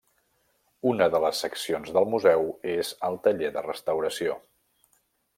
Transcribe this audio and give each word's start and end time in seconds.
Una 0.91 1.07
de 1.15 1.19
les 1.25 1.41
seccions 1.43 1.91
del 1.97 2.07
museu 2.13 2.49
és 2.71 2.91
el 3.09 3.19
taller 3.27 3.51
de 3.59 3.63
restauració. 3.67 4.39